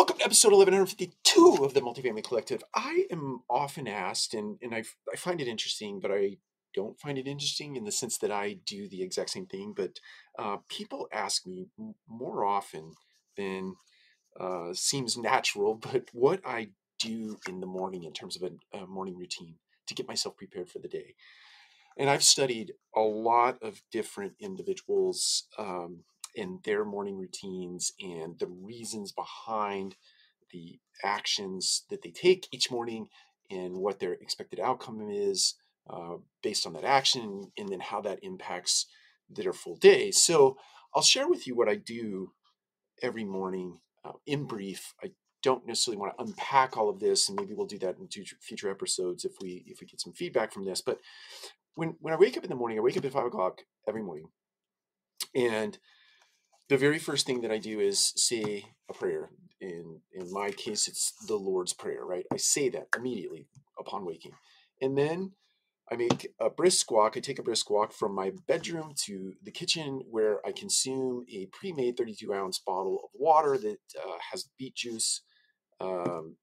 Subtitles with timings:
[0.00, 2.64] Welcome to episode 1152 of the Multifamily Collective.
[2.74, 6.38] I am often asked, and, and I, I find it interesting, but I
[6.74, 9.74] don't find it interesting in the sense that I do the exact same thing.
[9.76, 10.00] But
[10.38, 11.66] uh, people ask me
[12.08, 12.92] more often
[13.36, 13.76] than
[14.40, 18.86] uh, seems natural, but what I do in the morning in terms of a, a
[18.86, 19.56] morning routine
[19.86, 21.14] to get myself prepared for the day.
[21.98, 26.04] And I've studied a lot of different individuals um,
[26.36, 29.96] and their morning routines and the reasons behind
[30.50, 33.08] the actions that they take each morning
[33.50, 35.54] and what their expected outcome is
[35.88, 38.86] uh, based on that action and then how that impacts
[39.28, 40.10] their full day.
[40.10, 40.56] So
[40.94, 42.32] I'll share with you what I do
[43.02, 44.94] every morning uh, in brief.
[45.02, 48.08] I don't necessarily want to unpack all of this, and maybe we'll do that in
[48.08, 50.80] future episodes if we if we get some feedback from this.
[50.80, 50.98] But
[51.74, 54.02] when when I wake up in the morning, I wake up at five o'clock every
[54.02, 54.28] morning,
[55.34, 55.78] and
[56.70, 59.28] the very first thing that I do is say a prayer.
[59.60, 62.04] In in my case, it's the Lord's prayer.
[62.06, 62.24] Right?
[62.32, 64.32] I say that immediately upon waking,
[64.80, 65.32] and then
[65.90, 67.16] I make a brisk walk.
[67.16, 71.46] I take a brisk walk from my bedroom to the kitchen where I consume a
[71.46, 75.22] pre made 32 ounce bottle of water that uh, has beet juice,
[75.80, 76.36] um,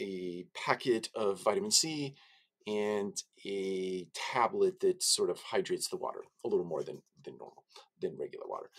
[0.00, 2.14] a packet of vitamin C,
[2.66, 7.35] and a tablet that sort of hydrates the water a little more than, than
[8.06, 8.70] than regular water.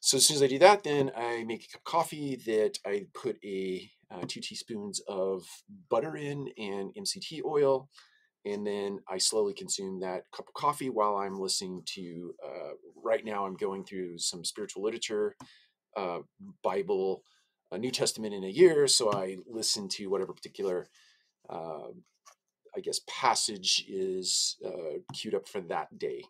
[0.00, 2.78] So as soon as I do that, then I make a cup of coffee that
[2.86, 5.44] I put a uh, two teaspoons of
[5.88, 7.88] butter in and MCT oil
[8.44, 12.34] and then I slowly consume that cup of coffee while I'm listening to.
[12.44, 12.70] Uh,
[13.02, 15.36] right now, I'm going through some spiritual literature,
[15.96, 16.20] uh,
[16.62, 17.22] Bible,
[17.70, 18.86] a New Testament in a year.
[18.86, 20.88] So I listen to whatever particular,
[21.50, 21.88] uh,
[22.74, 26.22] I guess, passage is uh, queued up for that day,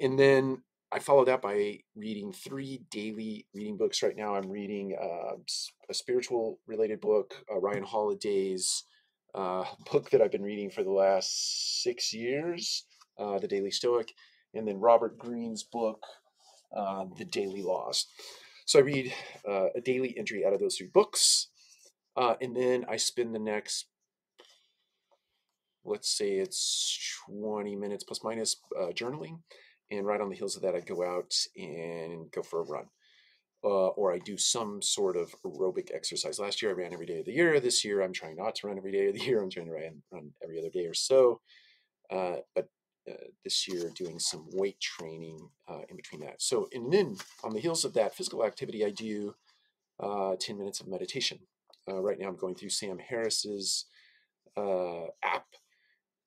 [0.00, 0.62] and then
[0.92, 4.02] I follow that by reading three daily reading books.
[4.02, 5.36] Right now, I'm reading uh,
[5.88, 8.84] a spiritual related book, uh, Ryan Holiday's
[9.34, 12.84] uh, book that I've been reading for the last six years,
[13.18, 14.12] uh, The Daily Stoic,
[14.54, 16.04] and then Robert Greene's book,
[16.76, 18.06] uh, The Daily Laws.
[18.66, 19.12] So I read
[19.48, 21.48] uh, a daily entry out of those three books,
[22.16, 23.86] and then I spend the next,
[25.84, 28.56] let's say it's 20 minutes plus minus
[28.92, 29.40] journaling.
[29.90, 32.86] And right on the heels of that, I go out and go for a run
[33.64, 36.38] uh, or I do some sort of aerobic exercise.
[36.38, 37.58] Last year I ran every day of the year.
[37.60, 39.42] This year I'm trying not to run every day of the year.
[39.42, 41.40] I'm trying to run, run every other day or so.
[42.10, 42.68] Uh, but
[43.10, 46.42] uh, this year doing some weight training uh, in between that.
[46.42, 49.34] So, and then on the heels of that physical activity, I do
[49.98, 51.38] uh, 10 minutes of meditation.
[51.88, 53.86] Uh, right now I'm going through Sam Harris's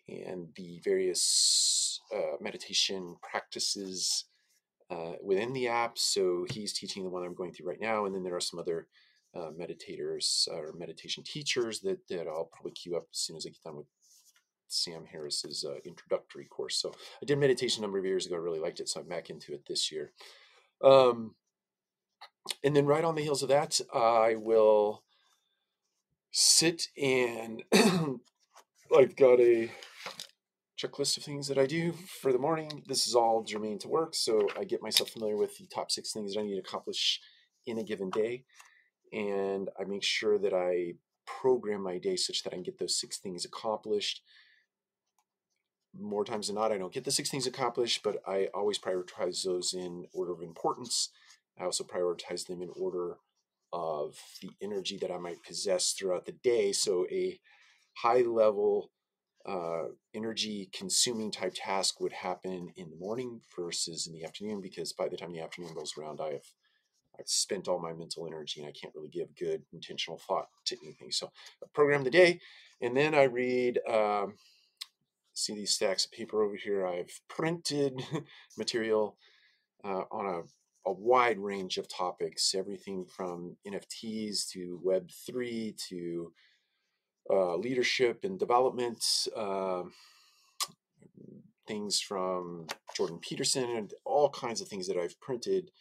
[0.07, 1.99] and the various
[2.39, 4.25] meditation practices
[4.89, 5.97] uh, within the app.
[5.97, 8.59] So he's teaching the one I'm going through right now, and then there are some
[8.59, 8.87] other
[9.35, 13.49] uh, meditators or meditation teachers that that I'll probably queue up as soon as I
[13.49, 13.87] get done with
[14.67, 16.81] Sam Harris's uh, introductory course.
[16.81, 19.07] So I did meditation a number of years ago, I really liked it, so I'm
[19.07, 20.11] back into it this year.
[20.83, 21.35] Um,
[22.63, 25.03] and then right on the heels of that, I will
[26.31, 27.63] sit and
[28.95, 29.69] I've got a
[30.79, 32.83] checklist of things that I do for the morning.
[32.87, 36.13] This is all germane to work, so I get myself familiar with the top six
[36.13, 37.19] things that I need to accomplish
[37.65, 38.45] in a given day.
[39.11, 40.93] And I make sure that I
[41.25, 44.21] program my day such that I can get those six things accomplished.
[45.99, 49.43] More times than not, I don't get the six things accomplished, but I always prioritize
[49.43, 51.09] those in order of importance.
[51.59, 53.17] I also prioritize them in order
[53.73, 56.71] of the energy that I might possess throughout the day.
[56.71, 57.37] So, a
[58.01, 58.91] high level
[59.47, 64.91] uh, energy consuming type task would happen in the morning versus in the afternoon because
[64.91, 66.43] by the time the afternoon rolls around i have
[67.17, 70.75] i've spent all my mental energy and i can't really give good intentional thought to
[70.83, 71.11] anything.
[71.11, 71.31] So
[71.63, 72.39] I program the day
[72.81, 74.33] and then i read um,
[75.37, 76.85] see these stacks of paper over here.
[76.85, 78.01] I've printed
[78.57, 79.17] material
[79.83, 86.31] uh, on a, a wide range of topics everything from nfts to web3 to
[87.29, 89.03] uh, leadership and development,
[89.35, 89.83] uh,
[91.67, 95.71] things from Jordan Peterson, and all kinds of things that I've printed.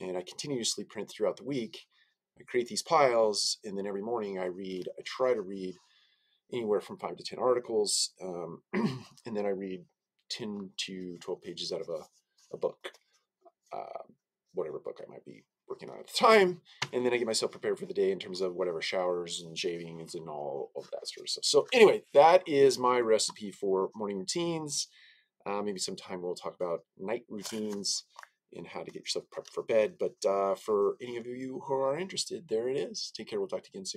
[0.00, 1.86] And I continuously print throughout the week.
[2.38, 5.76] I create these piles, and then every morning I read, I try to read
[6.52, 8.10] anywhere from five to 10 articles.
[8.22, 9.84] Um, and then I read
[10.30, 12.00] 10 to 12 pages out of a,
[12.52, 12.92] a book,
[13.72, 14.02] uh,
[14.52, 16.60] whatever book I might be working on at the time,
[16.92, 19.58] and then I get myself prepared for the day in terms of whatever showers and
[19.58, 21.44] shavings and all of that sort of stuff.
[21.44, 24.86] So anyway, that is my recipe for morning routines.
[25.44, 28.04] Uh, maybe sometime we'll talk about night routines
[28.56, 29.94] and how to get yourself prepped for bed.
[29.98, 33.12] But uh, for any of you who are interested, there it is.
[33.16, 33.40] Take care.
[33.40, 33.92] We'll talk to you again soon.